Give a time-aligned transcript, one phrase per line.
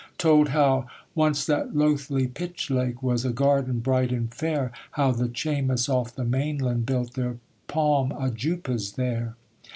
[0.17, 5.27] Told how 'Once that loathly Pitch Lake Was a garden bright and fair; How the
[5.29, 9.35] Chaymas off the mainland Built their palm ajoupas there.